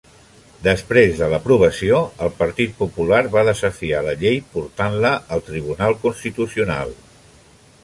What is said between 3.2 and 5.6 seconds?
va desafiar la llei portant-la al